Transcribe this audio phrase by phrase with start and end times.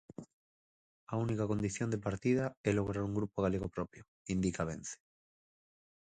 [1.11, 4.01] A "única condición" de partida é "lograr un grupo galego propio",
[4.35, 4.95] indica Vence.